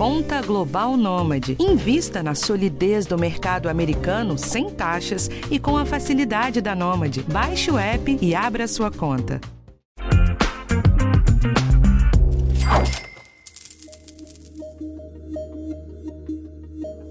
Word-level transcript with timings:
Conta 0.00 0.40
Global 0.40 0.96
Nômade. 0.96 1.58
Invista 1.60 2.22
na 2.22 2.34
solidez 2.34 3.04
do 3.04 3.18
mercado 3.18 3.68
americano 3.68 4.38
sem 4.38 4.70
taxas 4.70 5.28
e 5.50 5.58
com 5.58 5.76
a 5.76 5.84
facilidade 5.84 6.62
da 6.62 6.74
Nômade. 6.74 7.22
Baixe 7.30 7.70
o 7.70 7.76
app 7.76 8.16
e 8.18 8.34
abra 8.34 8.66
sua 8.66 8.90
conta. 8.90 9.38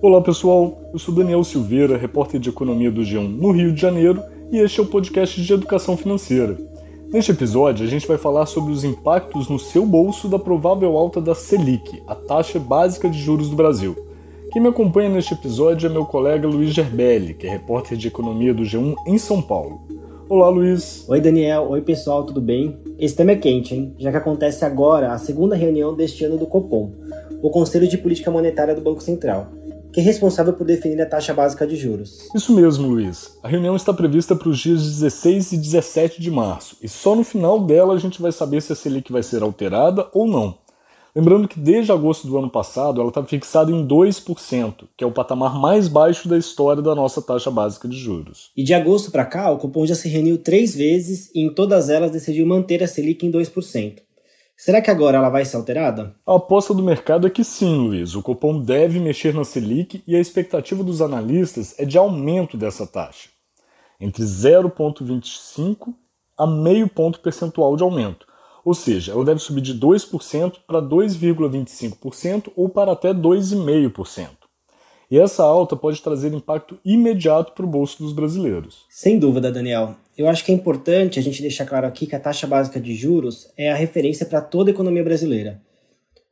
Olá 0.01 0.19
pessoal, 0.23 0.81
eu 0.91 0.97
sou 0.97 1.13
Daniel 1.13 1.43
Silveira, 1.43 1.95
repórter 1.95 2.39
de 2.39 2.49
economia 2.49 2.89
do 2.89 3.01
G1 3.01 3.37
no 3.37 3.51
Rio 3.51 3.71
de 3.71 3.79
Janeiro, 3.79 4.19
e 4.51 4.57
este 4.57 4.79
é 4.79 4.83
o 4.83 4.87
podcast 4.87 5.39
de 5.39 5.53
educação 5.53 5.95
financeira. 5.95 6.57
Neste 7.11 7.31
episódio, 7.31 7.83
a 7.83 7.89
gente 7.89 8.07
vai 8.07 8.19
falar 8.19 8.45
sobre 8.45 8.71
os 8.71 8.83
impactos 8.83 9.49
no 9.49 9.57
seu 9.57 9.83
bolso 9.83 10.27
da 10.27 10.37
provável 10.37 10.95
alta 10.95 11.19
da 11.19 11.33
Selic, 11.33 12.03
a 12.05 12.13
taxa 12.13 12.59
básica 12.59 13.09
de 13.09 13.17
juros 13.17 13.49
do 13.49 13.55
Brasil. 13.55 13.95
Quem 14.51 14.61
me 14.61 14.67
acompanha 14.67 15.09
neste 15.09 15.33
episódio 15.33 15.89
é 15.89 15.91
meu 15.91 16.05
colega 16.05 16.47
Luiz 16.47 16.71
Gerbelli, 16.71 17.33
que 17.33 17.47
é 17.47 17.49
repórter 17.49 17.97
de 17.97 18.07
economia 18.07 18.53
do 18.53 18.61
G1 18.61 18.93
em 19.07 19.17
São 19.17 19.41
Paulo. 19.41 19.81
Olá, 20.29 20.49
Luiz. 20.49 21.03
Oi, 21.09 21.19
Daniel. 21.19 21.65
Oi, 21.71 21.81
pessoal, 21.81 22.23
tudo 22.25 22.39
bem? 22.39 22.77
Esse 22.99 23.15
tema 23.15 23.31
é 23.31 23.37
quente, 23.37 23.73
hein? 23.73 23.95
Já 23.97 24.11
que 24.11 24.17
acontece 24.17 24.63
agora 24.63 25.11
a 25.11 25.17
segunda 25.17 25.55
reunião 25.55 25.95
deste 25.95 26.23
ano 26.23 26.37
do 26.37 26.45
Copom, 26.45 26.91
o 27.41 27.49
Conselho 27.49 27.87
de 27.87 27.97
Política 27.97 28.29
Monetária 28.29 28.75
do 28.75 28.81
Banco 28.81 29.01
Central 29.01 29.47
que 29.91 29.99
é 29.99 30.03
responsável 30.03 30.53
por 30.53 30.65
definir 30.65 31.01
a 31.01 31.05
taxa 31.05 31.33
básica 31.33 31.65
de 31.65 31.75
juros. 31.75 32.27
Isso 32.35 32.53
mesmo, 32.53 32.87
Luiz. 32.87 33.37
A 33.41 33.47
reunião 33.47 33.75
está 33.75 33.93
prevista 33.93 34.35
para 34.35 34.49
os 34.49 34.59
dias 34.59 34.81
16 34.81 35.53
e 35.53 35.57
17 35.57 36.21
de 36.21 36.29
março, 36.29 36.77
e 36.81 36.87
só 36.87 37.15
no 37.15 37.23
final 37.23 37.59
dela 37.59 37.93
a 37.93 37.99
gente 37.99 38.21
vai 38.21 38.31
saber 38.31 38.61
se 38.61 38.73
a 38.73 38.75
Selic 38.75 39.11
vai 39.11 39.23
ser 39.23 39.41
alterada 39.41 40.07
ou 40.13 40.27
não. 40.27 40.57
Lembrando 41.15 41.47
que 41.47 41.59
desde 41.59 41.91
agosto 41.91 42.27
do 42.27 42.37
ano 42.37 42.49
passado 42.49 43.01
ela 43.01 43.09
está 43.09 43.23
fixada 43.23 43.71
em 43.71 43.85
2%, 43.85 44.87
que 44.95 45.03
é 45.03 45.07
o 45.07 45.11
patamar 45.11 45.59
mais 45.59 45.87
baixo 45.87 46.29
da 46.29 46.37
história 46.37 46.81
da 46.81 46.93
nossa 46.93 47.21
taxa 47.21 47.49
básica 47.49 47.87
de 47.87 47.97
juros. 47.97 48.51
E 48.55 48.63
de 48.63 48.73
agosto 48.75 49.11
para 49.11 49.25
cá, 49.25 49.51
o 49.51 49.57
cupom 49.57 49.85
já 49.85 49.95
se 49.95 50.07
reuniu 50.07 50.37
três 50.37 50.75
vezes 50.75 51.31
e 51.33 51.41
em 51.41 51.53
todas 51.53 51.89
elas 51.89 52.11
decidiu 52.11 52.45
manter 52.45 52.83
a 52.83 52.87
Selic 52.87 53.25
em 53.25 53.31
2%. 53.31 53.95
Será 54.59 54.81
que 54.81 54.91
agora 54.91 55.15
ela 55.15 55.29
vai 55.29 55.45
ser 55.45 55.55
alterada? 55.55 56.13
A 56.27 56.35
aposta 56.35 56.73
do 56.73 56.83
mercado 56.83 57.25
é 57.25 57.29
que 57.29 57.45
sim, 57.45 57.77
Luiz. 57.77 58.13
O 58.13 58.21
Copom 58.21 58.59
deve 58.59 58.99
mexer 58.99 59.33
na 59.33 59.45
Selic 59.45 60.03
e 60.05 60.17
a 60.17 60.19
expectativa 60.19 60.83
dos 60.83 61.01
analistas 61.01 61.73
é 61.79 61.85
de 61.85 61.97
aumento 61.97 62.57
dessa 62.57 62.85
taxa, 62.85 63.29
entre 64.01 64.21
0,25 64.21 65.93
a 66.37 66.45
meio 66.45 66.89
ponto 66.89 67.21
percentual 67.21 67.77
de 67.77 67.83
aumento. 67.83 68.27
Ou 68.65 68.73
seja, 68.73 69.13
ela 69.13 69.23
deve 69.23 69.39
subir 69.39 69.61
de 69.61 69.73
2% 69.73 70.55
para 70.67 70.81
2,25% 70.81 72.51
ou 72.53 72.67
para 72.67 72.91
até 72.91 73.13
2,5%. 73.13 74.27
E 75.09 75.17
essa 75.17 75.41
alta 75.41 75.77
pode 75.77 76.01
trazer 76.01 76.33
impacto 76.33 76.77
imediato 76.83 77.53
para 77.53 77.63
o 77.63 77.69
bolso 77.69 78.03
dos 78.03 78.11
brasileiros. 78.11 78.85
Sem 78.89 79.17
dúvida, 79.17 79.49
Daniel. 79.49 79.95
Eu 80.19 80.27
acho 80.27 80.43
que 80.43 80.51
é 80.51 80.53
importante 80.53 81.17
a 81.17 81.21
gente 81.21 81.41
deixar 81.41 81.65
claro 81.65 81.87
aqui 81.87 82.05
que 82.05 82.13
a 82.13 82.19
taxa 82.19 82.45
básica 82.45 82.77
de 82.77 82.93
juros 82.93 83.47
é 83.55 83.71
a 83.71 83.75
referência 83.75 84.25
para 84.25 84.41
toda 84.41 84.69
a 84.69 84.73
economia 84.73 85.01
brasileira. 85.01 85.61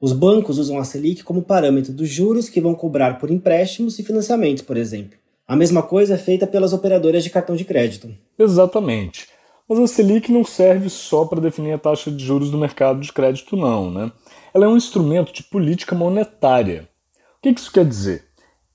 Os 0.02 0.11
bancos 0.11 0.57
usam 0.57 0.77
a 0.77 0.83
Selic 0.83 1.23
como 1.23 1.41
parâmetro 1.41 1.93
dos 1.93 2.09
juros 2.09 2.49
que 2.49 2.59
vão 2.59 2.75
cobrar 2.75 3.17
por 3.17 3.31
empréstimos 3.31 3.97
e 3.97 4.03
financiamentos, 4.03 4.61
por 4.61 4.75
exemplo. 4.75 5.17
A 5.47 5.55
mesma 5.55 5.81
coisa 5.81 6.15
é 6.15 6.17
feita 6.17 6.45
pelas 6.45 6.73
operadoras 6.73 7.23
de 7.23 7.30
cartão 7.30 7.55
de 7.55 7.63
crédito. 7.63 8.13
Exatamente. 8.38 9.30
Mas 9.69 9.80
a 9.80 9.88
Selic 9.88 10.33
não 10.33 10.43
serve 10.43 10.89
só 10.89 11.23
para 11.23 11.39
definir 11.39 11.71
a 11.71 11.80
taxa 11.80 12.11
de 12.11 12.21
juros 12.21 12.52
do 12.52 12.58
mercado 12.58 12.99
de 12.99 13.13
crédito, 13.13 13.55
não. 13.55 13.89
Né? 13.89 14.11
Ela 14.53 14.65
é 14.65 14.67
um 14.67 14.75
instrumento 14.75 15.31
de 15.31 15.43
política 15.43 15.95
monetária. 15.95 16.89
O 17.38 17.41
que 17.41 17.58
isso 17.58 17.71
quer 17.71 17.85
dizer? 17.85 18.27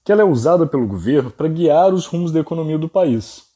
que 0.05 0.11
ela 0.11 0.23
é 0.23 0.25
usada 0.25 0.67
pelo 0.67 0.87
governo 0.87 1.31
para 1.31 1.49
guiar 1.49 1.95
os 1.95 2.07
rumos 2.07 2.33
da 2.33 2.41
economia 2.41 2.79
do 2.79 2.89
país. 2.89 3.52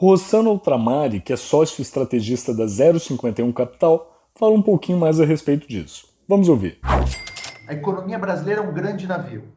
Rossano 0.00 0.52
Ultramari, 0.52 1.20
que 1.20 1.30
é 1.30 1.36
sócio 1.36 1.82
estrategista 1.82 2.54
da 2.54 2.66
051 2.66 3.52
Capital, 3.52 4.10
fala 4.34 4.54
um 4.54 4.62
pouquinho 4.62 4.98
mais 4.98 5.20
a 5.20 5.26
respeito 5.26 5.68
disso. 5.68 6.08
Vamos 6.26 6.48
ouvir. 6.48 6.78
A 7.68 7.74
economia 7.74 8.18
brasileira 8.18 8.62
é 8.62 8.64
um 8.64 8.72
grande 8.72 9.06
navio. 9.06 9.52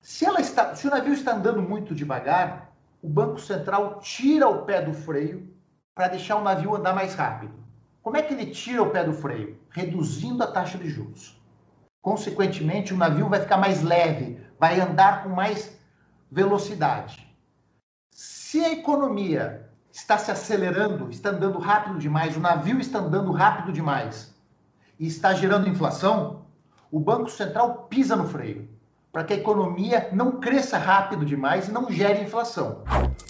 Se, 0.00 0.24
ela 0.24 0.40
está, 0.40 0.74
se 0.74 0.88
o 0.88 0.90
navio 0.90 1.12
está 1.12 1.36
andando 1.36 1.60
muito 1.60 1.94
devagar, 1.94 2.72
o 3.02 3.08
Banco 3.10 3.38
Central 3.38 3.98
tira 4.00 4.48
o 4.48 4.62
pé 4.62 4.80
do 4.80 4.94
freio 4.94 5.46
para 5.94 6.08
deixar 6.08 6.36
o 6.36 6.42
navio 6.42 6.74
andar 6.74 6.94
mais 6.94 7.14
rápido. 7.14 7.52
Como 8.00 8.16
é 8.16 8.22
que 8.22 8.32
ele 8.32 8.46
tira 8.46 8.82
o 8.82 8.88
pé 8.88 9.04
do 9.04 9.12
freio? 9.12 9.58
Reduzindo 9.68 10.42
a 10.42 10.46
taxa 10.46 10.78
de 10.78 10.88
juros. 10.88 11.38
Consequentemente, 12.00 12.94
o 12.94 12.96
navio 12.96 13.28
vai 13.28 13.40
ficar 13.40 13.58
mais 13.58 13.82
leve, 13.82 14.40
vai 14.58 14.80
andar 14.80 15.22
com 15.22 15.28
mais 15.28 15.78
velocidade. 16.32 17.27
Se 18.50 18.64
a 18.64 18.72
economia 18.72 19.68
está 19.92 20.16
se 20.16 20.30
acelerando, 20.30 21.10
está 21.10 21.28
andando 21.28 21.58
rápido 21.58 21.98
demais, 21.98 22.34
o 22.34 22.40
navio 22.40 22.80
está 22.80 22.98
andando 22.98 23.30
rápido 23.30 23.70
demais 23.70 24.34
e 24.98 25.06
está 25.06 25.34
gerando 25.34 25.68
inflação, 25.68 26.46
o 26.90 26.98
Banco 26.98 27.30
Central 27.30 27.86
pisa 27.90 28.16
no 28.16 28.26
freio 28.26 28.66
para 29.12 29.24
que 29.24 29.34
a 29.34 29.36
economia 29.36 30.08
não 30.14 30.40
cresça 30.40 30.78
rápido 30.78 31.26
demais 31.26 31.68
e 31.68 31.72
não 31.72 31.92
gere 31.92 32.24
inflação. 32.24 32.78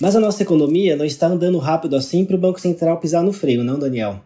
Mas 0.00 0.14
a 0.14 0.20
nossa 0.20 0.44
economia 0.44 0.94
não 0.94 1.04
está 1.04 1.26
andando 1.26 1.58
rápido 1.58 1.96
assim 1.96 2.24
para 2.24 2.36
o 2.36 2.40
Banco 2.40 2.60
Central 2.60 3.00
pisar 3.00 3.24
no 3.24 3.32
freio, 3.32 3.64
não, 3.64 3.76
Daniel? 3.76 4.20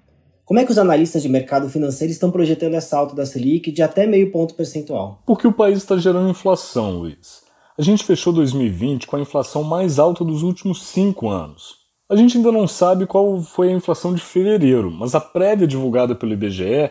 Como 0.45 0.61
é 0.61 0.67
que 0.67 0.73
os 0.73 0.79
analistas 0.79 1.23
de 1.23 1.29
mercado 1.31 1.71
financeiro 1.71 2.13
estão 2.13 2.31
projetando 2.31 2.75
essa 2.75 2.99
alta 2.99 3.17
da 3.17 3.25
Selic 3.25 3.73
de 3.73 3.83
até 3.83 4.07
meio 4.07 4.31
ponto 4.31 4.55
percentual? 4.55 5.23
Porque 5.25 5.47
o 5.47 5.55
país 5.55 5.79
está 5.79 5.97
gerando 5.97 6.29
inflação, 6.29 6.91
Luiz. 6.91 7.42
A 7.79 7.81
gente 7.81 8.05
fechou 8.05 8.35
2020 8.35 9.07
com 9.07 9.17
a 9.17 9.21
inflação 9.21 9.65
mais 9.65 9.99
alta 9.99 10.23
dos 10.23 10.43
últimos 10.43 10.85
cinco 10.89 11.31
anos. 11.31 11.77
A 12.07 12.15
gente 12.15 12.37
ainda 12.37 12.53
não 12.53 12.69
sabe 12.69 13.07
qual 13.07 13.41
foi 13.41 13.71
a 13.71 13.73
inflação 13.73 14.15
de 14.15 14.21
fevereiro, 14.21 14.91
mas 14.91 15.15
a 15.15 15.21
prévia 15.21 15.67
divulgada 15.67 16.15
pelo 16.15 16.35
IBGE 16.35 16.91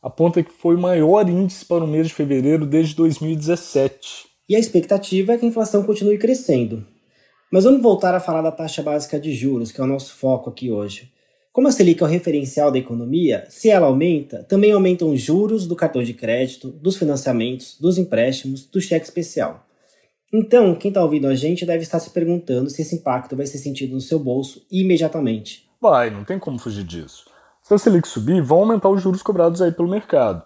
aponta 0.00 0.40
que 0.40 0.52
foi 0.52 0.76
o 0.76 0.80
maior 0.80 1.28
índice 1.28 1.64
para 1.64 1.82
o 1.82 1.86
mês 1.86 2.06
de 2.06 2.14
fevereiro 2.14 2.64
desde 2.64 2.94
2017. 2.94 4.26
E 4.48 4.54
a 4.54 4.58
expectativa 4.60 5.32
é 5.32 5.36
que 5.36 5.44
a 5.44 5.48
inflação 5.48 5.82
continue 5.82 6.16
crescendo. 6.16 6.86
Mas 7.52 7.64
vamos 7.64 7.82
voltar 7.82 8.14
a 8.14 8.20
falar 8.20 8.42
da 8.42 8.52
taxa 8.52 8.84
básica 8.84 9.18
de 9.18 9.34
juros, 9.34 9.72
que 9.72 9.80
é 9.80 9.84
o 9.84 9.88
nosso 9.88 10.14
foco 10.14 10.48
aqui 10.48 10.70
hoje. 10.70 11.10
Como 11.52 11.66
a 11.66 11.72
Selic 11.72 12.00
é 12.00 12.06
o 12.06 12.08
referencial 12.08 12.70
da 12.70 12.78
economia, 12.78 13.46
se 13.48 13.68
ela 13.68 13.88
aumenta, 13.88 14.44
também 14.44 14.70
aumentam 14.70 15.10
os 15.10 15.20
juros 15.20 15.66
do 15.66 15.74
cartão 15.74 16.04
de 16.04 16.14
crédito, 16.14 16.68
dos 16.68 16.96
financiamentos, 16.96 17.76
dos 17.80 17.98
empréstimos, 17.98 18.64
do 18.64 18.80
cheque 18.80 19.04
especial. 19.04 19.66
Então, 20.32 20.74
quem 20.74 20.90
está 20.90 21.02
ouvindo 21.02 21.26
a 21.26 21.34
gente 21.34 21.66
deve 21.66 21.82
estar 21.82 21.98
se 21.98 22.10
perguntando 22.10 22.70
se 22.70 22.82
esse 22.82 22.96
impacto 22.96 23.36
vai 23.36 23.46
ser 23.46 23.58
sentido 23.58 23.94
no 23.94 24.00
seu 24.00 24.18
bolso 24.18 24.64
imediatamente. 24.70 25.68
Vai, 25.80 26.10
não 26.10 26.24
tem 26.24 26.38
como 26.38 26.58
fugir 26.58 26.84
disso. 26.84 27.24
Se 27.62 27.74
a 27.74 27.78
Selic 27.78 28.06
subir, 28.06 28.40
vão 28.40 28.60
aumentar 28.60 28.88
os 28.88 29.02
juros 29.02 29.22
cobrados 29.22 29.60
aí 29.60 29.72
pelo 29.72 29.90
mercado. 29.90 30.44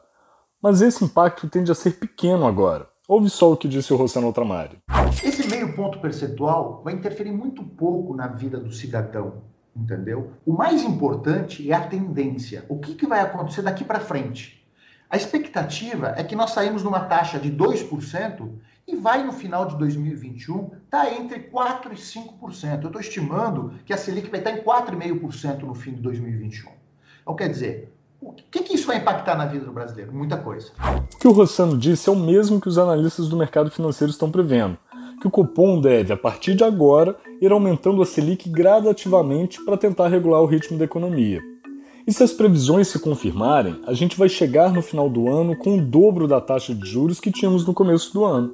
Mas 0.63 0.81
esse 0.81 1.05
impacto 1.05 1.49
tende 1.49 1.71
a 1.71 1.75
ser 1.75 1.99
pequeno 1.99 2.47
agora. 2.47 2.89
Ouve 3.07 3.29
só 3.29 3.53
o 3.53 3.57
que 3.57 3.69
disse 3.69 3.93
o 3.93 3.97
Rossano 3.97 4.29
Ultramari. 4.29 4.79
Esse 5.23 5.47
meio 5.49 5.75
ponto 5.77 5.99
percentual 6.01 6.81
vai 6.83 6.95
interferir 6.95 7.33
muito 7.33 7.63
pouco 7.63 8.17
na 8.17 8.27
vida 8.27 8.59
do 8.59 8.73
cidadão 8.73 9.43
entendeu? 9.77 10.33
O 10.47 10.53
mais 10.53 10.83
importante 10.83 11.71
é 11.71 11.75
a 11.75 11.87
tendência. 11.87 12.65
O 12.69 12.79
que, 12.79 12.95
que 12.95 13.07
vai 13.07 13.21
acontecer 13.21 13.63
daqui 13.63 13.85
para 13.85 14.01
frente? 14.01 14.65
A 15.11 15.17
expectativa 15.17 16.15
é 16.17 16.25
que 16.25 16.37
nós 16.37 16.51
saímos 16.51 16.83
numa 16.83 17.01
taxa 17.01 17.39
de 17.39 17.53
2% 17.53 18.49
e 18.87 18.97
vai 18.97 19.25
no 19.25 19.33
final 19.33 19.67
de 19.67 19.77
2021 19.79 20.65
estar 20.65 20.77
tá 20.91 21.15
entre 21.15 21.41
4% 21.41 21.93
e 21.93 21.97
5%. 21.97 22.83
Eu 22.83 22.87
estou 22.87 23.01
estimando 23.01 23.73
que 23.85 23.93
a 23.93 23.97
Selic 23.97 24.31
vai 24.31 24.41
estar 24.41 24.53
em 24.53 24.63
4,5% 24.63 25.63
no 25.63 25.75
fim 25.75 25.95
de 25.95 26.01
2021. 26.01 26.71
Então, 27.23 27.35
quer 27.35 27.49
dizer, 27.49 27.93
o 28.21 28.33
que, 28.33 28.63
que 28.63 28.75
isso 28.75 28.87
vai 28.87 28.99
impactar 28.99 29.37
na 29.37 29.47
vida 29.47 29.65
do 29.65 29.73
brasileiro? 29.73 30.13
Muita 30.13 30.37
coisa. 30.37 30.73
O 31.15 31.19
que 31.19 31.29
o 31.29 31.33
Rossano 31.33 31.77
disse 31.77 32.09
é 32.09 32.13
o 32.13 32.17
mesmo 32.17 32.61
que 32.61 32.69
os 32.69 32.79
analistas 32.79 33.29
do 33.29 33.37
mercado 33.37 33.71
financeiro 33.71 34.11
estão 34.11 34.31
prevendo 34.31 34.79
que 35.25 35.29
o 35.29 35.31
cupom 35.31 35.81
deve, 35.81 36.13
a 36.13 36.17
partir 36.19 36.55
de 36.55 36.65
agora, 36.65 37.17
ir 37.41 37.51
aumentando 37.51 38.03
a 38.03 38.05
Selic 38.05 38.47
gradativamente 38.47 39.65
para 39.65 39.79
tentar 39.79 40.09
regular 40.09 40.43
o 40.43 40.47
ritmo 40.47 40.77
da 40.77 40.85
economia. 40.85 41.41
E 42.07 42.13
se 42.13 42.23
as 42.23 42.33
previsões 42.33 42.89
se 42.89 42.99
confirmarem, 42.99 43.81
a 43.87 43.95
gente 43.95 44.19
vai 44.19 44.29
chegar 44.29 44.71
no 44.71 44.83
final 44.83 45.09
do 45.09 45.27
ano 45.27 45.57
com 45.57 45.79
o 45.79 45.81
dobro 45.81 46.29
da 46.29 46.43
taxa 46.43 46.75
de 46.75 46.87
juros 46.87 47.21
que 47.21 47.33
tínhamos 47.33 47.67
no 47.67 47.73
começo 47.73 48.13
do 48.13 48.23
ano. 48.23 48.53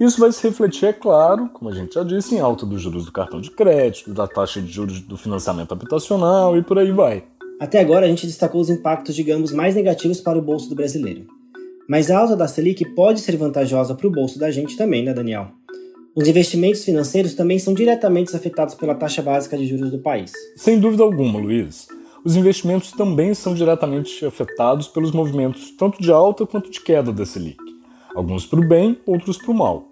Isso 0.00 0.18
vai 0.18 0.32
se 0.32 0.42
refletir, 0.42 0.86
é 0.86 0.92
claro, 0.94 1.50
como 1.52 1.70
a 1.70 1.74
gente 1.74 1.92
já 1.92 2.02
disse, 2.02 2.34
em 2.34 2.40
alta 2.40 2.64
dos 2.64 2.80
juros 2.80 3.04
do 3.04 3.12
cartão 3.12 3.38
de 3.38 3.50
crédito, 3.50 4.14
da 4.14 4.26
taxa 4.26 4.58
de 4.58 4.72
juros 4.72 4.98
do 5.00 5.14
financiamento 5.14 5.72
habitacional 5.72 6.56
e 6.56 6.62
por 6.62 6.78
aí 6.78 6.90
vai. 6.90 7.22
Até 7.60 7.80
agora 7.80 8.06
a 8.06 8.08
gente 8.08 8.26
destacou 8.26 8.62
os 8.62 8.70
impactos, 8.70 9.14
digamos, 9.14 9.52
mais 9.52 9.74
negativos 9.74 10.18
para 10.18 10.38
o 10.38 10.42
bolso 10.42 10.70
do 10.70 10.74
brasileiro. 10.74 11.26
Mas 11.86 12.10
a 12.10 12.18
alta 12.18 12.34
da 12.34 12.48
Selic 12.48 12.82
pode 12.94 13.20
ser 13.20 13.36
vantajosa 13.36 13.94
para 13.94 14.06
o 14.06 14.10
bolso 14.10 14.38
da 14.38 14.50
gente 14.50 14.74
também, 14.74 15.04
né, 15.04 15.12
Daniel? 15.12 15.48
Os 16.16 16.26
investimentos 16.26 16.82
financeiros 16.82 17.34
também 17.34 17.58
são 17.58 17.74
diretamente 17.74 18.34
afetados 18.34 18.74
pela 18.74 18.94
taxa 18.94 19.20
básica 19.20 19.58
de 19.58 19.66
juros 19.66 19.90
do 19.90 19.98
país. 19.98 20.32
Sem 20.56 20.80
dúvida 20.80 21.02
alguma, 21.02 21.38
Luiz. 21.38 21.88
Os 22.24 22.36
investimentos 22.36 22.90
também 22.92 23.34
são 23.34 23.52
diretamente 23.52 24.24
afetados 24.24 24.88
pelos 24.88 25.12
movimentos 25.12 25.72
tanto 25.76 26.00
de 26.00 26.10
alta 26.10 26.46
quanto 26.46 26.70
de 26.70 26.80
queda 26.80 27.12
da 27.12 27.26
Selic. 27.26 27.58
alguns 28.14 28.46
para 28.46 28.60
o 28.60 28.66
bem, 28.66 28.98
outros 29.06 29.36
para 29.36 29.50
o 29.50 29.54
mal. 29.54 29.89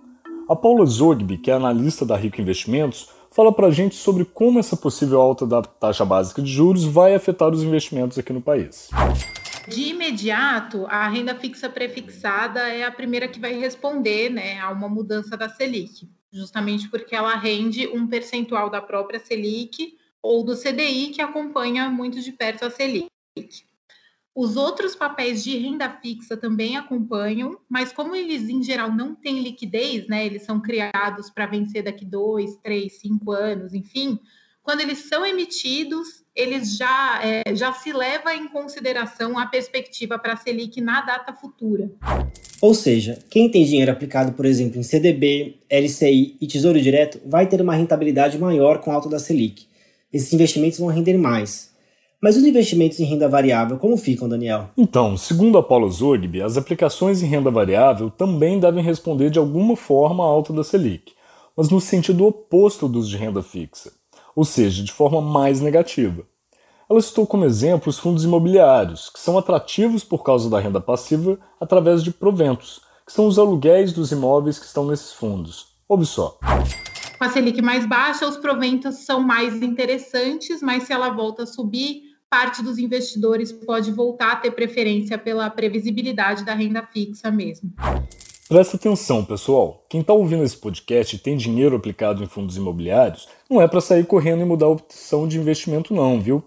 A 0.49 0.57
Paula 0.57 0.87
Zogby, 0.87 1.37
que 1.37 1.51
é 1.51 1.55
analista 1.55 2.07
da 2.07 2.17
Rico 2.17 2.41
Investimentos, 2.41 3.11
fala 3.31 3.53
para 3.53 3.67
a 3.67 3.71
gente 3.71 3.95
sobre 3.95 4.25
como 4.25 4.59
essa 4.59 4.75
possível 4.75 5.21
alta 5.21 5.47
da 5.47 5.61
taxa 5.61 6.07
básica 6.07 6.41
de 6.41 6.51
juros 6.51 6.85
vai 6.85 7.15
afetar 7.15 7.51
os 7.51 7.63
investimentos 7.63 8.17
aqui 8.17 8.33
no 8.33 8.41
país. 8.41 8.89
De 9.69 9.91
imediato, 9.91 10.87
a 10.89 11.07
renda 11.07 11.35
fixa 11.35 11.69
prefixada 11.69 12.61
é 12.61 12.83
a 12.83 12.91
primeira 12.91 13.29
que 13.29 13.39
vai 13.39 13.59
responder 13.59 14.31
né, 14.31 14.59
a 14.59 14.71
uma 14.71 14.89
mudança 14.89 15.37
da 15.37 15.51
Selic, 15.51 16.09
justamente 16.33 16.89
porque 16.89 17.15
ela 17.15 17.37
rende 17.37 17.87
um 17.87 18.07
percentual 18.07 18.71
da 18.71 18.81
própria 18.81 19.21
Selic 19.21 19.99
ou 20.23 20.43
do 20.43 20.57
CDI, 20.57 21.09
que 21.09 21.21
acompanha 21.21 21.91
muito 21.91 22.23
de 22.23 22.33
perto 22.33 22.65
a 22.65 22.71
Selic. 22.71 23.11
Os 24.41 24.57
outros 24.57 24.95
papéis 24.95 25.43
de 25.43 25.59
renda 25.59 25.91
fixa 25.91 26.37
também 26.37 26.77
acompanham, 26.77 27.59
mas 27.69 27.93
como 27.93 28.15
eles 28.15 28.49
em 28.49 28.63
geral 28.63 28.95
não 28.95 29.13
têm 29.13 29.43
liquidez, 29.43 30.07
né? 30.07 30.25
Eles 30.25 30.45
são 30.45 30.63
criados 30.63 31.29
para 31.29 31.45
vencer 31.47 31.83
daqui 31.83 32.05
dois, 32.05 32.57
três, 32.63 33.01
cinco 33.01 33.33
anos, 33.33 33.75
enfim. 33.75 34.17
Quando 34.63 34.81
eles 34.81 34.99
são 35.09 35.27
emitidos, 35.27 36.23
eles 36.37 36.77
já, 36.77 37.21
é, 37.21 37.53
já 37.53 37.73
se 37.73 37.93
leva 37.93 38.33
em 38.33 38.47
consideração 38.47 39.37
a 39.37 39.45
perspectiva 39.45 40.17
para 40.21 40.35
a 40.35 40.37
Selic 40.37 40.81
na 40.81 41.01
data 41.01 41.33
futura. 41.33 41.91
Ou 42.63 42.75
seja, 42.75 43.19
quem 43.29 43.51
tem 43.51 43.65
dinheiro 43.65 43.91
aplicado, 43.91 44.35
por 44.35 44.47
exemplo, 44.47 44.79
em 44.79 44.85
CDB, 44.85 45.59
LCI 45.69 46.37
e 46.41 46.47
Tesouro 46.47 46.81
Direto 46.81 47.21
vai 47.27 47.49
ter 47.49 47.61
uma 47.61 47.75
rentabilidade 47.75 48.39
maior 48.39 48.79
com 48.79 48.93
a 48.93 48.95
alta 48.95 49.09
da 49.09 49.19
Selic. 49.19 49.67
Esses 50.13 50.33
investimentos 50.33 50.79
vão 50.79 50.87
render 50.87 51.19
mais. 51.19 51.77
Mas 52.21 52.37
os 52.37 52.43
investimentos 52.43 52.99
em 52.99 53.05
renda 53.05 53.29
variável, 53.29 53.79
como 53.79 53.97
ficam, 53.97 54.29
Daniel? 54.29 54.71
Então, 54.77 55.17
segundo 55.17 55.57
a 55.57 55.63
Paulo 55.63 55.89
Zogby, 55.89 56.43
as 56.43 56.57
aplicações 56.57 57.23
em 57.23 57.27
renda 57.27 57.49
variável 57.49 58.11
também 58.11 58.59
devem 58.59 58.83
responder 58.83 59.31
de 59.31 59.39
alguma 59.39 59.77
forma 59.77 60.25
à 60.25 60.27
alta 60.27 60.53
da 60.53 60.65
Selic, 60.65 61.13
mas 61.57 61.71
no 61.71 61.81
sentido 61.81 62.27
oposto 62.27 62.89
dos 62.89 63.09
de 63.09 63.17
renda 63.17 63.41
fixa, 63.41 63.93
ou 64.35 64.45
seja, 64.45 64.83
de 64.83 64.91
forma 64.91 65.21
mais 65.21 65.61
negativa. 65.61 66.25
Ela 66.91 67.01
citou 67.01 67.25
como 67.25 67.45
exemplo 67.45 67.89
os 67.89 68.01
fundos 68.01 68.25
imobiliários, 68.25 69.09
que 69.11 69.21
são 69.21 69.39
atrativos 69.39 70.03
por 70.03 70.25
causa 70.25 70.51
da 70.51 70.59
renda 70.59 70.81
passiva 70.81 71.39
através 71.61 72.03
de 72.03 72.11
proventos, 72.11 72.81
que 73.07 73.13
são 73.13 73.29
os 73.29 73.39
aluguéis 73.39 73.93
dos 73.93 74.11
imóveis 74.11 74.59
que 74.59 74.67
estão 74.67 74.85
nesses 74.85 75.13
fundos. 75.13 75.69
Ouve 75.89 76.05
só. 76.05 76.37
Com 77.17 77.25
a 77.25 77.29
Selic 77.29 77.63
mais 77.63 77.87
baixa, 77.87 78.29
os 78.29 78.37
proventos 78.37 79.05
são 79.05 79.21
mais 79.21 79.63
interessantes, 79.63 80.61
mas 80.63 80.85
se 80.85 80.93
ela 80.93 81.11
volta 81.11 81.45
a 81.45 81.47
subir, 81.47 82.08
parte 82.31 82.63
dos 82.63 82.79
investidores 82.79 83.51
pode 83.51 83.91
voltar 83.91 84.33
a 84.33 84.37
ter 84.37 84.51
preferência 84.51 85.17
pela 85.17 85.49
previsibilidade 85.49 86.45
da 86.45 86.55
renda 86.55 86.83
fixa 86.83 87.31
mesmo. 87.31 87.73
Presta 88.49 88.77
atenção, 88.77 89.25
pessoal. 89.25 89.85
Quem 89.89 90.01
está 90.01 90.13
ouvindo 90.13 90.43
esse 90.43 90.57
podcast 90.57 91.15
e 91.15 91.19
tem 91.19 91.37
dinheiro 91.37 91.77
aplicado 91.77 92.23
em 92.23 92.27
fundos 92.27 92.57
imobiliários, 92.57 93.29
não 93.49 93.61
é 93.61 93.69
para 93.69 93.81
sair 93.81 94.07
correndo 94.07 94.43
e 94.43 94.45
mudar 94.47 94.67
a 94.67 94.71
opção 94.71 95.29
de 95.29 95.39
investimento, 95.39 95.93
não, 95.95 96.21
viu? 96.21 96.43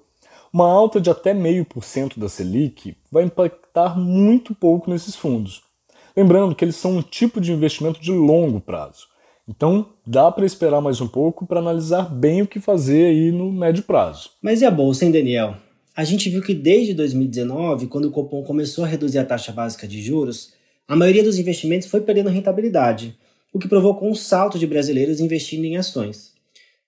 Uma 0.51 0.68
alta 0.68 1.00
de 1.00 1.10
até 1.10 1.33
meio 1.33 1.63
por 1.63 1.83
cento 1.83 2.19
da 2.19 2.28
Selic 2.28 2.98
vai 3.12 3.24
impactar 3.24 3.98
muito 3.98 4.54
pouco 4.54 4.89
nesses 4.89 5.16
fundos. 5.16 5.62
Lembrando 6.16 6.56
que 6.56 6.66
eles 6.66 6.75
são 6.75 6.98
um 6.98 7.01
tipo 7.01 7.39
de 7.39 7.54
investimento 7.54 8.01
de 8.01 8.12
longo 8.12 8.60
prazo. 8.60 9.07
Então, 9.48 9.94
dá 10.06 10.31
para 10.31 10.45
esperar 10.45 10.81
mais 10.81 11.01
um 11.01 11.07
pouco 11.07 11.45
para 11.45 11.60
analisar 11.60 12.04
bem 12.10 12.42
o 12.42 12.48
que 12.48 12.60
fazer 12.60 13.06
aí 13.06 13.31
no 13.31 13.51
médio 13.51 13.83
prazo. 13.83 14.31
Mas 14.42 14.62
e 14.62 14.66
a 14.66 14.72
bolsa, 14.72 15.06
hein, 15.06 15.12
Daniel? 15.12 15.56
A 15.96 16.04
gente 16.04 16.30
viu 16.30 16.42
que 16.42 16.54
desde 16.54 16.94
2019, 16.94 17.88
quando 17.88 18.06
o 18.06 18.12
Copom 18.12 18.44
começou 18.44 18.84
a 18.84 18.88
reduzir 18.88 19.20
a 19.20 19.26
taxa 19.26 19.52
básica 19.52 19.88
de 19.88 20.02
juros, 20.02 20.54
a 20.88 20.96
maioria 20.96 21.24
dos 21.24 21.38
investimentos 21.38 21.88
foi 21.88 22.02
perdendo 22.02 22.30
rentabilidade, 22.30 23.18
o 23.54 23.60
que 23.60 23.68
provocou 23.68 24.10
um 24.10 24.16
salto 24.16 24.58
de 24.58 24.66
brasileiros 24.66 25.20
investindo 25.20 25.66
em 25.66 25.78
ações. 25.78 26.32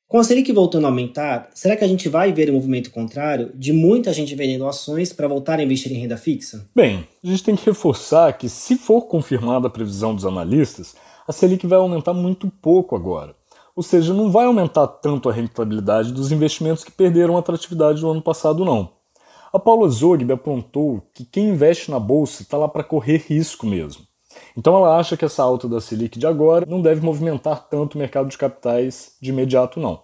Com 0.07 0.19
a 0.19 0.23
Selic 0.23 0.51
voltando 0.51 0.85
a 0.85 0.89
aumentar, 0.89 1.49
será 1.53 1.75
que 1.75 1.83
a 1.83 1.87
gente 1.87 2.07
vai 2.07 2.31
ver 2.31 2.49
um 2.49 2.53
movimento 2.53 2.91
contrário 2.91 3.51
de 3.55 3.73
muita 3.73 4.13
gente 4.13 4.35
vendendo 4.35 4.67
ações 4.67 5.11
para 5.11 5.27
voltar 5.27 5.59
a 5.59 5.63
investir 5.63 5.91
em 5.91 5.99
renda 5.99 6.17
fixa? 6.17 6.69
Bem, 6.75 7.07
a 7.23 7.27
gente 7.27 7.43
tem 7.43 7.55
que 7.55 7.65
reforçar 7.65 8.31
que, 8.37 8.47
se 8.47 8.75
for 8.75 9.07
confirmada 9.07 9.67
a 9.67 9.71
previsão 9.71 10.13
dos 10.13 10.25
analistas, 10.25 10.95
a 11.27 11.31
Selic 11.31 11.65
vai 11.65 11.79
aumentar 11.79 12.13
muito 12.13 12.47
pouco 12.61 12.95
agora. 12.95 13.35
Ou 13.75 13.81
seja, 13.81 14.13
não 14.13 14.31
vai 14.31 14.45
aumentar 14.45 14.87
tanto 14.87 15.29
a 15.29 15.33
rentabilidade 15.33 16.13
dos 16.13 16.31
investimentos 16.31 16.83
que 16.83 16.91
perderam 16.91 17.37
atratividade 17.37 18.01
no 18.01 18.11
ano 18.11 18.21
passado, 18.21 18.63
não. 18.63 18.91
A 19.51 19.59
Paula 19.59 19.89
Zogby 19.89 20.31
apontou 20.31 21.01
que 21.13 21.25
quem 21.25 21.49
investe 21.49 21.91
na 21.91 21.99
bolsa 21.99 22.41
está 22.41 22.57
lá 22.57 22.67
para 22.67 22.83
correr 22.83 23.23
risco 23.27 23.65
mesmo. 23.65 24.03
Então 24.57 24.75
ela 24.75 24.97
acha 24.97 25.17
que 25.17 25.25
essa 25.25 25.43
alta 25.43 25.67
da 25.67 25.81
Selic 25.81 26.17
de 26.17 26.27
agora 26.27 26.65
não 26.67 26.81
deve 26.81 27.01
movimentar 27.01 27.67
tanto 27.67 27.95
o 27.95 27.97
mercado 27.97 28.29
de 28.29 28.37
capitais 28.37 29.13
de 29.21 29.29
imediato, 29.29 29.79
não. 29.79 30.01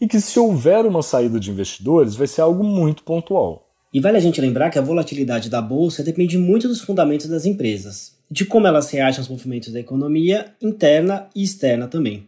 E 0.00 0.06
que 0.06 0.20
se 0.20 0.38
houver 0.38 0.84
uma 0.86 1.02
saída 1.02 1.38
de 1.38 1.50
investidores, 1.50 2.14
vai 2.14 2.26
ser 2.26 2.42
algo 2.42 2.64
muito 2.64 3.02
pontual. 3.02 3.68
E 3.92 4.00
vale 4.00 4.18
a 4.18 4.20
gente 4.20 4.40
lembrar 4.40 4.70
que 4.70 4.78
a 4.78 4.82
volatilidade 4.82 5.48
da 5.48 5.62
bolsa 5.62 6.02
depende 6.02 6.36
muito 6.36 6.68
dos 6.68 6.80
fundamentos 6.80 7.28
das 7.28 7.46
empresas, 7.46 8.14
de 8.30 8.44
como 8.44 8.66
elas 8.66 8.90
reagem 8.90 9.20
aos 9.20 9.28
movimentos 9.28 9.72
da 9.72 9.80
economia 9.80 10.54
interna 10.60 11.28
e 11.34 11.42
externa 11.42 11.88
também. 11.88 12.26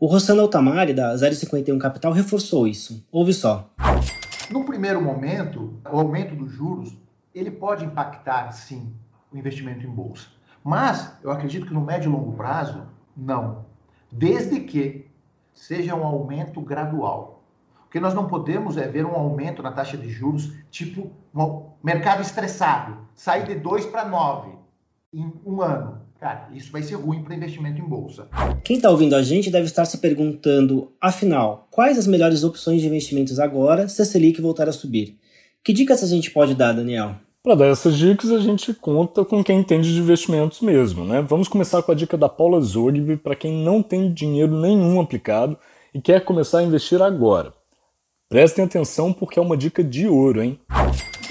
O 0.00 0.06
Rossano 0.06 0.42
Altamari, 0.42 0.94
da 0.94 1.18
051 1.18 1.76
Capital, 1.76 2.12
reforçou 2.12 2.68
isso. 2.68 3.04
Ouve 3.10 3.32
só. 3.32 3.68
No 4.48 4.64
primeiro 4.64 5.02
momento, 5.02 5.74
o 5.90 5.98
aumento 5.98 6.36
dos 6.36 6.52
juros, 6.52 6.96
ele 7.34 7.50
pode 7.50 7.84
impactar, 7.84 8.52
sim, 8.52 8.94
o 9.32 9.36
investimento 9.36 9.84
em 9.84 9.90
bolsa. 9.90 10.28
Mas 10.62 11.12
eu 11.20 11.32
acredito 11.32 11.66
que 11.66 11.74
no 11.74 11.80
médio 11.80 12.08
e 12.08 12.12
longo 12.12 12.34
prazo, 12.34 12.86
não. 13.16 13.66
Desde 14.12 14.60
que 14.60 15.10
seja 15.52 15.96
um 15.96 16.06
aumento 16.06 16.60
gradual. 16.60 17.42
O 17.84 17.90
que 17.90 17.98
nós 17.98 18.14
não 18.14 18.28
podemos 18.28 18.76
é 18.76 18.86
ver 18.86 19.04
um 19.04 19.16
aumento 19.16 19.64
na 19.64 19.72
taxa 19.72 19.96
de 19.96 20.08
juros, 20.08 20.52
tipo 20.70 21.10
um 21.34 21.70
mercado 21.82 22.22
estressado, 22.22 22.98
sair 23.16 23.46
de 23.46 23.56
2 23.56 23.86
para 23.86 24.04
9 24.04 24.52
em 25.12 25.32
um 25.44 25.60
ano. 25.60 26.02
Cara, 26.20 26.48
isso 26.52 26.72
vai 26.72 26.82
ser 26.82 26.96
ruim 26.96 27.22
para 27.22 27.36
investimento 27.36 27.80
em 27.80 27.84
bolsa. 27.84 28.28
Quem 28.64 28.76
está 28.76 28.90
ouvindo 28.90 29.14
a 29.14 29.22
gente 29.22 29.50
deve 29.50 29.66
estar 29.66 29.84
se 29.84 29.98
perguntando, 29.98 30.92
afinal, 31.00 31.68
quais 31.70 31.96
as 31.96 32.08
melhores 32.08 32.42
opções 32.42 32.80
de 32.80 32.88
investimentos 32.88 33.38
agora 33.38 33.88
se 33.88 34.02
a 34.02 34.04
Selic 34.04 34.40
voltar 34.40 34.68
a 34.68 34.72
subir? 34.72 35.16
Que 35.62 35.72
dicas 35.72 36.02
a 36.02 36.06
gente 36.08 36.32
pode 36.32 36.56
dar, 36.56 36.72
Daniel? 36.72 37.14
Para 37.40 37.54
dar 37.54 37.66
essas 37.66 37.96
dicas, 37.96 38.32
a 38.32 38.40
gente 38.40 38.74
conta 38.74 39.24
com 39.24 39.44
quem 39.44 39.60
entende 39.60 39.94
de 39.94 40.00
investimentos 40.00 40.60
mesmo. 40.60 41.04
Né? 41.04 41.22
Vamos 41.22 41.46
começar 41.46 41.82
com 41.82 41.92
a 41.92 41.94
dica 41.94 42.16
da 42.16 42.28
Paula 42.28 42.60
Zogby 42.60 43.16
para 43.16 43.36
quem 43.36 43.62
não 43.62 43.80
tem 43.80 44.12
dinheiro 44.12 44.60
nenhum 44.60 45.00
aplicado 45.00 45.56
e 45.94 46.00
quer 46.00 46.24
começar 46.24 46.58
a 46.58 46.62
investir 46.64 47.00
agora. 47.00 47.54
Prestem 48.28 48.64
atenção 48.64 49.12
porque 49.12 49.38
é 49.38 49.42
uma 49.42 49.56
dica 49.56 49.84
de 49.84 50.08
ouro, 50.08 50.42
hein? 50.42 50.58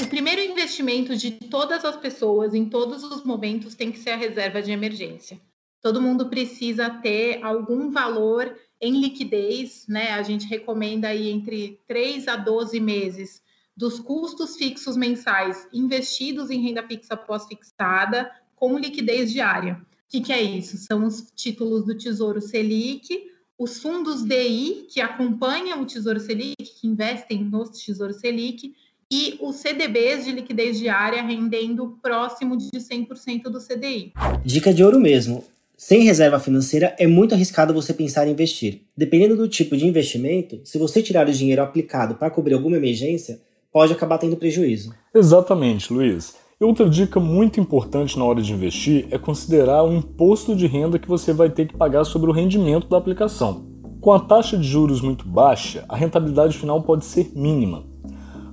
O 0.02 0.08
primeiro 0.08 0.37
investimento 0.68 1.16
de 1.16 1.32
todas 1.32 1.86
as 1.86 1.96
pessoas 1.96 2.54
em 2.54 2.66
todos 2.66 3.02
os 3.02 3.24
momentos 3.24 3.74
tem 3.74 3.90
que 3.90 4.00
ser 4.00 4.10
a 4.12 4.18
reserva 4.18 4.62
de 4.62 4.70
emergência. 4.70 5.40
Todo 5.82 6.02
mundo 6.02 6.28
precisa 6.28 6.90
ter 6.90 7.42
algum 7.42 7.90
valor 7.90 8.54
em 8.82 9.00
liquidez, 9.00 9.86
né? 9.88 10.12
A 10.12 10.22
gente 10.22 10.46
recomenda 10.46 11.08
aí 11.08 11.30
entre 11.30 11.80
3 11.88 12.28
a 12.28 12.36
12 12.36 12.82
meses 12.82 13.42
dos 13.78 13.98
custos 13.98 14.58
fixos 14.58 14.98
mensais 14.98 15.70
investidos 15.72 16.50
em 16.50 16.62
renda 16.62 16.84
fixa 16.86 17.16
pós-fixada 17.16 18.30
com 18.54 18.78
liquidez 18.78 19.32
diária. 19.32 19.76
O 19.76 20.10
que, 20.10 20.20
que 20.20 20.34
é 20.34 20.42
isso? 20.42 20.78
São 20.78 21.06
os 21.06 21.32
títulos 21.34 21.86
do 21.86 21.98
Tesouro 21.98 22.42
Selic, 22.42 23.32
os 23.58 23.80
fundos 23.82 24.24
DI, 24.24 24.88
que 24.90 25.00
acompanham 25.00 25.82
o 25.82 25.86
Tesouro 25.86 26.20
Selic, 26.20 26.56
que 26.60 26.88
investem 26.88 27.44
no 27.44 27.64
Tesouro 27.64 28.14
Selic, 28.14 28.76
e 29.12 29.38
os 29.42 29.56
CDBs 29.58 30.26
de 30.26 30.32
liquidez 30.32 30.78
diária 30.78 31.22
rendendo 31.22 31.98
próximo 32.02 32.58
de 32.58 32.70
100% 32.72 33.44
do 33.44 33.60
CDI. 33.60 34.12
Dica 34.44 34.74
de 34.74 34.84
ouro 34.84 35.00
mesmo. 35.00 35.44
Sem 35.78 36.02
reserva 36.02 36.40
financeira 36.40 36.96
é 36.98 37.06
muito 37.06 37.36
arriscado 37.36 37.74
você 37.74 37.94
pensar 37.94 38.28
em 38.28 38.32
investir. 38.32 38.82
Dependendo 38.98 39.38
do 39.38 39.48
tipo 39.48 39.78
de 39.78 39.86
investimento, 39.86 40.60
se 40.64 40.78
você 40.78 41.02
tirar 41.02 41.28
o 41.28 41.32
dinheiro 41.32 41.62
aplicado 41.62 42.16
para 42.16 42.32
cobrir 42.32 42.56
alguma 42.56 42.78
emergência, 42.78 43.40
pode 43.72 43.94
acabar 43.94 44.18
tendo 44.18 44.36
prejuízo. 44.36 44.94
Exatamente, 45.14 45.94
Luiz. 45.94 46.36
E 46.60 46.64
outra 46.64 46.90
dica 46.90 47.20
muito 47.20 47.60
importante 47.60 48.18
na 48.18 48.26
hora 48.26 48.42
de 48.42 48.52
investir 48.52 49.08
é 49.12 49.20
considerar 49.20 49.84
o 49.84 49.94
imposto 49.94 50.56
de 50.56 50.66
renda 50.66 50.98
que 50.98 51.08
você 51.08 51.32
vai 51.32 51.50
ter 51.52 51.68
que 51.68 51.78
pagar 51.78 52.04
sobre 52.04 52.30
o 52.30 52.34
rendimento 52.34 52.88
da 52.88 52.98
aplicação. 52.98 53.68
Com 54.02 54.12
a 54.12 54.20
taxa 54.20 54.58
de 54.58 54.68
juros 54.68 55.00
muito 55.00 55.28
baixa, 55.28 55.86
a 55.88 55.96
rentabilidade 55.96 56.58
final 56.58 56.82
pode 56.82 57.06
ser 57.06 57.32
mínima. 57.36 57.86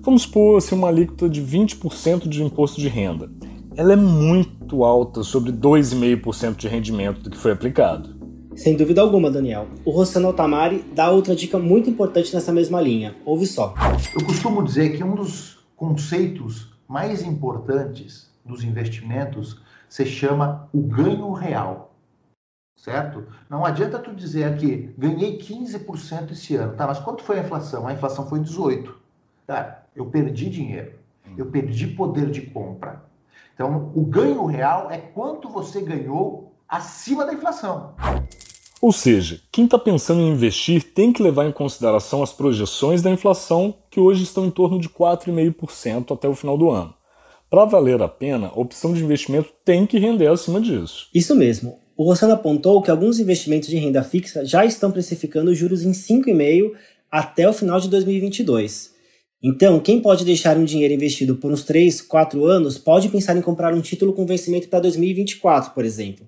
Vamos 0.04 0.20
supor 0.24 0.58
assim, 0.58 0.74
uma 0.74 0.88
alíquota 0.88 1.30
de 1.30 1.40
20% 1.42 2.28
de 2.28 2.42
imposto 2.42 2.78
de 2.78 2.88
renda. 2.88 3.30
Ela 3.74 3.94
é 3.94 3.96
muito 3.96 4.84
alta 4.84 5.22
sobre 5.22 5.50
2,5% 5.50 6.56
de 6.56 6.68
rendimento 6.68 7.22
do 7.22 7.30
que 7.30 7.38
foi 7.38 7.52
aplicado. 7.52 8.14
Sem 8.54 8.76
dúvida 8.76 9.00
alguma, 9.00 9.30
Daniel. 9.30 9.66
O 9.82 9.90
Rossano 9.90 10.30
Tamari 10.34 10.84
dá 10.94 11.10
outra 11.10 11.34
dica 11.34 11.58
muito 11.58 11.88
importante 11.88 12.34
nessa 12.34 12.52
mesma 12.52 12.82
linha. 12.82 13.16
Ouve 13.24 13.46
só. 13.46 13.72
Eu 14.14 14.26
costumo 14.26 14.62
dizer 14.62 14.94
que 14.94 15.02
um 15.02 15.14
dos 15.14 15.64
conceitos 15.74 16.74
mais 16.86 17.22
importantes 17.22 18.30
dos 18.44 18.62
investimentos 18.62 19.58
se 19.88 20.04
chama 20.04 20.68
o 20.70 20.82
ganho 20.82 21.32
real. 21.32 21.94
Certo? 22.76 23.24
Não 23.48 23.64
adianta 23.64 23.98
tu 23.98 24.14
dizer 24.14 24.44
aqui, 24.44 24.92
ganhei 24.98 25.38
15% 25.38 26.32
esse 26.32 26.56
ano. 26.56 26.74
Tá, 26.76 26.86
mas 26.86 26.98
quanto 26.98 27.22
foi 27.22 27.38
a 27.38 27.42
inflação? 27.42 27.88
A 27.88 27.94
inflação 27.94 28.26
foi 28.26 28.40
18. 28.40 29.03
Tá, 29.46 29.84
eu 29.94 30.06
perdi 30.06 30.48
dinheiro. 30.48 30.92
Eu 31.36 31.46
perdi 31.46 31.88
poder 31.88 32.30
de 32.30 32.42
compra. 32.42 33.04
Então, 33.54 33.92
o 33.94 34.02
ganho 34.02 34.44
real 34.46 34.90
é 34.90 34.98
quanto 34.98 35.48
você 35.48 35.80
ganhou 35.80 36.52
acima 36.68 37.24
da 37.24 37.34
inflação. 37.34 37.94
Ou 38.80 38.92
seja, 38.92 39.40
quem 39.50 39.64
está 39.64 39.78
pensando 39.78 40.20
em 40.20 40.30
investir 40.30 40.92
tem 40.92 41.12
que 41.12 41.22
levar 41.22 41.46
em 41.46 41.52
consideração 41.52 42.22
as 42.22 42.32
projeções 42.32 43.00
da 43.00 43.10
inflação, 43.10 43.74
que 43.90 44.00
hoje 44.00 44.24
estão 44.24 44.44
em 44.44 44.50
torno 44.50 44.78
de 44.78 44.88
4,5% 44.88 46.12
até 46.12 46.28
o 46.28 46.34
final 46.34 46.58
do 46.58 46.70
ano. 46.70 46.94
Para 47.48 47.64
valer 47.64 48.02
a 48.02 48.08
pena, 48.08 48.48
a 48.48 48.60
opção 48.60 48.92
de 48.92 49.04
investimento 49.04 49.52
tem 49.64 49.86
que 49.86 49.98
render 49.98 50.26
acima 50.26 50.60
disso. 50.60 51.08
Isso 51.14 51.36
mesmo. 51.36 51.78
O 51.96 52.04
Rossano 52.04 52.34
apontou 52.34 52.82
que 52.82 52.90
alguns 52.90 53.20
investimentos 53.20 53.68
de 53.68 53.76
renda 53.76 54.02
fixa 54.02 54.44
já 54.44 54.64
estão 54.64 54.90
precificando 54.90 55.54
juros 55.54 55.84
em 55.84 55.92
5,5% 55.92 56.72
até 57.10 57.48
o 57.48 57.52
final 57.52 57.78
de 57.78 57.88
2022. 57.88 58.93
Então, 59.46 59.78
quem 59.78 60.00
pode 60.00 60.24
deixar 60.24 60.56
um 60.56 60.64
dinheiro 60.64 60.94
investido 60.94 61.36
por 61.36 61.52
uns 61.52 61.64
3, 61.64 62.00
4 62.00 62.46
anos 62.46 62.78
pode 62.78 63.10
pensar 63.10 63.36
em 63.36 63.42
comprar 63.42 63.74
um 63.74 63.82
título 63.82 64.14
com 64.14 64.24
vencimento 64.24 64.70
para 64.70 64.80
2024, 64.80 65.72
por 65.72 65.84
exemplo. 65.84 66.26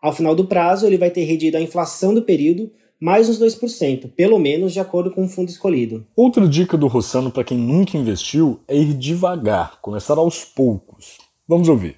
Ao 0.00 0.12
final 0.12 0.32
do 0.32 0.46
prazo, 0.46 0.86
ele 0.86 0.96
vai 0.96 1.10
ter 1.10 1.24
rendido 1.24 1.56
a 1.56 1.60
inflação 1.60 2.14
do 2.14 2.22
período 2.22 2.70
mais 3.00 3.28
uns 3.28 3.40
2%, 3.40 4.12
pelo 4.14 4.38
menos 4.38 4.72
de 4.72 4.78
acordo 4.78 5.10
com 5.10 5.24
o 5.24 5.28
fundo 5.28 5.48
escolhido. 5.48 6.06
Outra 6.14 6.46
dica 6.46 6.76
do 6.76 6.86
Rossano 6.86 7.32
para 7.32 7.42
quem 7.42 7.58
nunca 7.58 7.96
investiu 7.96 8.60
é 8.68 8.76
ir 8.76 8.94
devagar, 8.94 9.80
começar 9.82 10.16
aos 10.16 10.44
poucos. 10.44 11.18
Vamos 11.48 11.68
ouvir. 11.68 11.96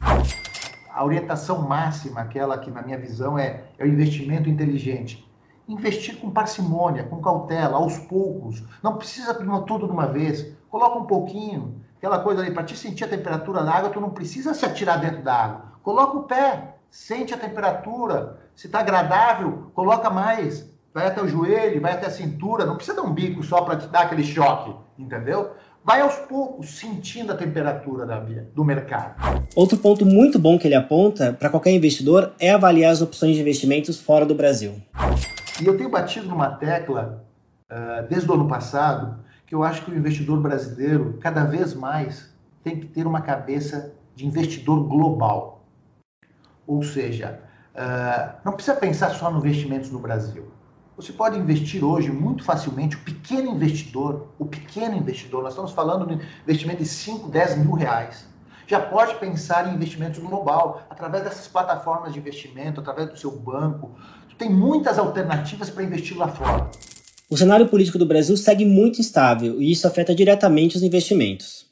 A 0.90 1.04
orientação 1.04 1.61
máxima, 1.68 2.23
aquela 2.23 2.56
que 2.56 2.71
na 2.71 2.80
minha 2.80 2.99
visão 2.99 3.38
é, 3.38 3.64
é 3.78 3.85
o 3.85 3.87
investimento 3.87 4.49
inteligente. 4.49 5.23
Investir 5.66 6.16
com 6.16 6.30
parcimônia, 6.30 7.04
com 7.04 7.23
cautela, 7.23 7.76
aos 7.76 7.97
poucos. 7.97 8.62
Não 8.83 8.97
precisa 8.97 9.35
tudo 9.35 9.87
de 9.87 9.92
uma 9.92 10.06
vez. 10.06 10.53
Coloca 10.75 10.99
um 10.99 11.04
pouquinho. 11.04 11.76
Aquela 11.99 12.19
coisa 12.19 12.43
ali, 12.43 12.50
para 12.50 12.64
te 12.64 12.76
sentir 12.76 13.04
a 13.04 13.09
temperatura 13.09 13.62
da 13.62 13.71
água, 13.71 13.90
tu 13.90 14.00
não 14.00 14.11
precisa 14.11 14.52
se 14.52 14.66
atirar 14.66 15.00
dentro 15.00 15.23
da 15.23 15.33
água. 15.33 15.62
Coloca 15.85 16.16
o 16.19 16.23
pé, 16.25 16.75
sente 16.90 17.33
a 17.33 17.37
temperatura. 17.37 18.40
Se 18.57 18.66
está 18.66 18.81
agradável, 18.81 19.71
coloca 19.73 20.11
mais. 20.11 20.69
Vai 20.93 21.07
até 21.07 21.23
o 21.23 21.28
joelho, 21.28 21.81
vai 21.81 21.93
até 21.93 22.09
a 22.09 22.11
cintura. 22.11 22.66
Não 22.66 22.75
precisa 22.75 22.97
dar 22.97 23.04
um 23.04 23.14
bico 23.14 23.40
só 23.45 23.61
para 23.61 23.76
te 23.76 23.87
dar 23.87 24.00
aquele 24.00 24.25
choque, 24.25 24.75
entendeu? 24.99 25.52
Vai 25.85 26.00
aos 26.00 26.16
poucos 26.16 26.71
sentindo 26.71 27.31
a 27.33 27.37
temperatura 27.37 28.04
da, 28.04 28.19
do 28.19 28.64
mercado. 28.64 29.14
Outro 29.54 29.78
ponto 29.78 30.04
muito 30.04 30.40
bom 30.40 30.59
que 30.59 30.66
ele 30.66 30.75
aponta 30.75 31.33
para 31.33 31.50
qualquer 31.50 31.71
investidor 31.71 32.33
é 32.40 32.50
avaliar 32.50 32.90
as 32.90 33.00
opções 33.00 33.37
de 33.37 33.43
investimentos 33.43 34.00
fora 34.00 34.26
do 34.26 34.35
Brasil. 34.35 34.83
E 35.62 35.66
eu 35.66 35.76
tenho 35.76 35.88
batido 35.88 36.26
numa 36.26 36.50
tecla 36.50 37.25
uh, 37.71 38.09
desde 38.09 38.28
o 38.28 38.35
ano 38.35 38.49
passado 38.49 39.23
que 39.47 39.55
eu 39.55 39.63
acho 39.63 39.85
que 39.85 39.91
o 39.91 39.97
investidor 39.97 40.41
brasileiro, 40.41 41.19
cada 41.21 41.45
vez 41.45 41.75
mais, 41.75 42.33
tem 42.63 42.81
que 42.81 42.87
ter 42.87 43.07
uma 43.07 43.21
cabeça 43.21 43.95
de 44.15 44.27
investidor 44.27 44.85
global. 44.89 45.67
Ou 46.67 46.83
seja, 46.83 47.41
uh, 47.75 48.37
não 48.45 48.53
precisa 48.53 48.77
pensar 48.77 49.11
só 49.11 49.31
no 49.31 49.39
investimentos 49.39 49.91
no 49.91 49.99
Brasil. 49.99 50.51
Você 50.97 51.13
pode 51.13 51.39
investir 51.39 51.85
hoje 51.85 52.11
muito 52.11 52.45
facilmente, 52.45 52.97
o 52.97 53.01
pequeno 53.01 53.51
investidor, 53.51 54.29
o 54.39 54.47
pequeno 54.47 54.97
investidor, 54.97 55.43
nós 55.43 55.53
estamos 55.53 55.73
falando 55.73 56.07
de 56.07 56.25
investimento 56.45 56.83
de 56.83 56.89
5, 56.89 57.29
10 57.29 57.59
mil 57.59 57.73
reais, 57.73 58.27
já 58.67 58.81
pode 58.81 59.17
pensar 59.17 59.69
em 59.69 59.75
investimentos 59.75 60.21
global, 60.21 60.83
através 60.89 61.25
dessas 61.25 61.49
plataformas 61.49 62.13
de 62.13 62.19
investimento, 62.19 62.81
através 62.81 63.11
do 63.11 63.19
seu 63.19 63.31
banco. 63.31 63.91
Tem 64.39 64.49
muitas 64.49 64.99
alternativas 64.99 65.69
para 65.69 65.83
investir 65.83 66.17
lá 66.17 66.29
fora. 66.29 66.71
O 67.31 67.37
cenário 67.37 67.69
político 67.69 67.99
do 67.99 68.04
Brasil 68.04 68.37
segue 68.37 68.64
muito 68.64 69.00
instável 69.00 69.61
e 69.61 69.73
isso 69.73 69.87
afeta 69.87 70.14
diretamente 70.14 70.76
os 70.76 70.83
investimentos. 70.83 71.66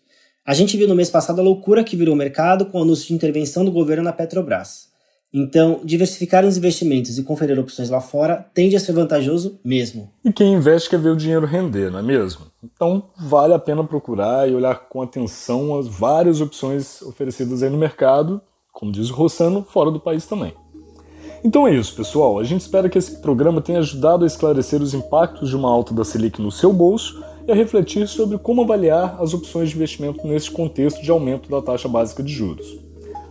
A 0.45 0.55
gente 0.55 0.77
viu 0.77 0.89
no 0.89 0.95
mês 0.95 1.11
passado 1.11 1.41
a 1.41 1.45
loucura 1.45 1.85
que 1.85 1.95
virou 1.95 2.15
o 2.15 2.19
mercado 2.19 2.67
com 2.67 2.79
o 2.79 2.83
anúncio 2.83 3.07
de 3.07 3.15
intervenção 3.15 3.65
do 3.65 3.71
governo 3.71 4.03
na 4.03 4.13
Petrobras. 4.13 4.91
Então, 5.35 5.81
diversificar 5.85 6.45
os 6.45 6.57
investimentos 6.59 7.17
e 7.17 7.23
conferir 7.23 7.59
opções 7.59 7.89
lá 7.89 8.01
fora 8.01 8.47
tende 8.53 8.77
a 8.77 8.81
ser 8.81 8.93
vantajoso 8.93 9.59
mesmo. 9.65 10.11
E 10.25 10.33
quem 10.33 10.55
investe 10.55 10.91
quer 10.91 10.99
ver 10.99 11.11
o 11.11 11.17
dinheiro 11.17 11.47
render, 11.47 11.91
não 11.91 12.01
é 12.01 12.03
mesmo? 12.03 12.47
Então, 12.63 13.05
vale 13.17 13.55
a 13.55 13.59
pena 13.59 13.85
procurar 13.85 14.49
e 14.49 14.55
olhar 14.55 14.75
com 14.89 15.01
atenção 15.01 15.79
as 15.79 15.87
várias 15.87 16.41
opções 16.41 17.01
oferecidas 17.03 17.63
aí 17.63 17.71
no 17.71 17.79
mercado, 17.79 18.43
como 18.73 18.93
diz 18.93 19.11
o 19.11 19.15
Rossano, 19.15 19.65
fora 19.65 19.91
do 19.91 20.01
país 20.01 20.27
também. 20.27 20.53
Então 21.45 21.67
é 21.67 21.75
isso, 21.75 21.95
pessoal. 21.97 22.39
A 22.39 22.45
gente 22.45 22.61
espera 22.61 22.89
que 22.89 22.97
esse 22.97 23.21
programa 23.21 23.61
tenha 23.61 23.81
ajudado 23.81 24.25
a 24.25 24.27
esclarecer 24.27 24.81
os 24.81 24.95
impactos 24.95 25.49
de 25.49 25.57
uma 25.57 25.69
alta 25.69 25.93
da 25.93 26.05
Selic 26.05 26.41
no 26.41 26.53
seu 26.53 26.73
bolso 26.73 27.23
e 27.47 27.51
a 27.51 27.55
refletir 27.55 28.07
sobre 28.07 28.39
como 28.39 28.63
avaliar 28.63 29.17
as 29.21 29.35
opções 29.35 29.71
de 29.71 29.75
investimento 29.75 30.25
nesse 30.27 30.51
contexto 30.51 31.03
de 31.03 31.11
aumento 31.11 31.51
da 31.51 31.61
taxa 31.61 31.89
básica 31.89 32.23
de 32.23 32.33
juros. 32.33 32.79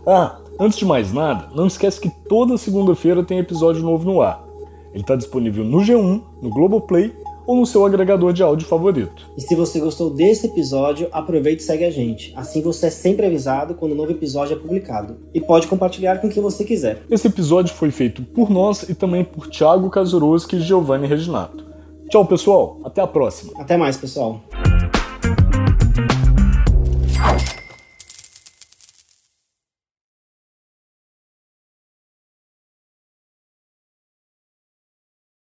Ah, 0.06 0.36
antes 0.60 0.78
de 0.78 0.84
mais 0.84 1.10
nada, 1.12 1.48
não 1.54 1.66
esquece 1.66 2.00
que 2.00 2.10
toda 2.28 2.58
segunda-feira 2.58 3.24
tem 3.24 3.38
episódio 3.38 3.82
novo 3.82 4.04
no 4.04 4.20
ar. 4.20 4.44
Ele 4.92 5.02
está 5.02 5.16
disponível 5.16 5.64
no 5.64 5.78
G1, 5.78 6.22
no 6.42 6.50
Globoplay 6.50 7.14
ou 7.46 7.56
no 7.56 7.66
seu 7.66 7.84
agregador 7.84 8.32
de 8.32 8.42
áudio 8.42 8.66
favorito. 8.66 9.30
E 9.36 9.40
se 9.40 9.54
você 9.54 9.80
gostou 9.80 10.10
desse 10.10 10.46
episódio, 10.46 11.08
aproveite 11.12 11.62
e 11.62 11.66
segue 11.66 11.84
a 11.84 11.90
gente. 11.90 12.32
Assim 12.36 12.62
você 12.62 12.86
é 12.86 12.90
sempre 12.90 13.26
avisado 13.26 13.74
quando 13.74 13.92
um 13.92 13.96
novo 13.96 14.12
episódio 14.12 14.54
é 14.54 14.58
publicado. 14.58 15.16
E 15.34 15.40
pode 15.40 15.66
compartilhar 15.66 16.20
com 16.20 16.28
quem 16.28 16.42
você 16.42 16.64
quiser. 16.64 17.02
Esse 17.10 17.26
episódio 17.26 17.74
foi 17.74 17.90
feito 17.90 18.22
por 18.22 18.50
nós 18.50 18.82
e 18.88 18.94
também 18.94 19.24
por 19.24 19.48
Thiago 19.48 19.90
Kazuroski 19.90 20.56
e 20.56 20.60
Giovanni 20.60 21.06
Reginato. 21.06 21.64
Tchau, 22.08 22.26
pessoal. 22.26 22.78
Até 22.84 23.00
a 23.00 23.06
próxima. 23.06 23.52
Até 23.56 23.76
mais, 23.76 23.96
pessoal. 23.96 24.42